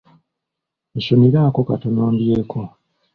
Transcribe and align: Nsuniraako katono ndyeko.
Nsuniraako 0.97 1.59
katono 1.69 2.03
ndyeko. 2.13 2.59